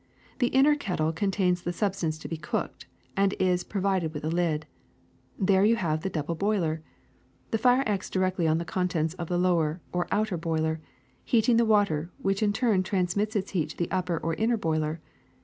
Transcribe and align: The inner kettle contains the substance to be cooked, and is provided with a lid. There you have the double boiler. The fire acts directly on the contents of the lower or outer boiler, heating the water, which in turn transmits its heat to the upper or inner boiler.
The 0.39 0.47
inner 0.47 0.73
kettle 0.75 1.11
contains 1.13 1.61
the 1.61 1.71
substance 1.71 2.17
to 2.17 2.27
be 2.27 2.35
cooked, 2.35 2.87
and 3.15 3.35
is 3.37 3.63
provided 3.63 4.15
with 4.15 4.25
a 4.25 4.31
lid. 4.31 4.65
There 5.37 5.63
you 5.63 5.75
have 5.75 6.01
the 6.01 6.09
double 6.09 6.33
boiler. 6.33 6.81
The 7.51 7.59
fire 7.59 7.83
acts 7.85 8.09
directly 8.09 8.47
on 8.47 8.57
the 8.57 8.65
contents 8.65 9.13
of 9.13 9.27
the 9.27 9.37
lower 9.37 9.79
or 9.93 10.07
outer 10.11 10.37
boiler, 10.37 10.81
heating 11.23 11.57
the 11.57 11.65
water, 11.69 12.09
which 12.17 12.41
in 12.41 12.51
turn 12.51 12.81
transmits 12.81 13.35
its 13.35 13.51
heat 13.51 13.69
to 13.69 13.77
the 13.77 13.91
upper 13.91 14.17
or 14.17 14.33
inner 14.33 14.57
boiler. 14.57 14.99